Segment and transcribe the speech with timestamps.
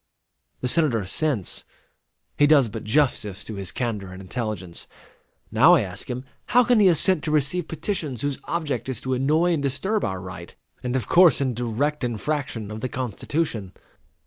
[0.61, 1.63] The Senator assents.
[2.35, 4.87] He does but justice to his candor and intelligence.
[5.51, 9.13] Now I ask him, how can he assent to receive petitions whose object is to
[9.13, 13.73] annoy and disturb our right, and of course in direct infraction of the Constitution?